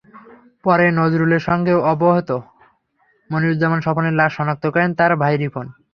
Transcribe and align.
পরে 0.63 0.85
নজরুলের 0.91 1.41
সঙ্গে 1.49 1.73
অপহৃত 1.91 2.29
মনিরুজ্জামান 3.29 3.79
স্বপনের 3.81 4.17
লাশ 4.19 4.31
শনাক্ত 4.37 4.63
করেন 4.73 4.89
তাঁর 4.93 5.11
ভাই 5.21 5.35
রিপন। 5.37 5.65